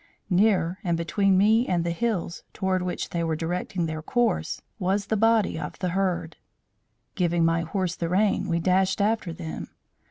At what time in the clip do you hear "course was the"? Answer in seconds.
4.01-5.15